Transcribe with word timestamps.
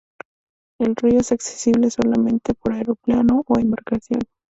El 0.79 0.95
río 0.95 1.19
es 1.19 1.31
accesible 1.31 1.91
solamente 1.91 2.55
por 2.55 2.73
aeroplano 2.73 3.43
o 3.45 3.59
embarcación. 3.59 4.21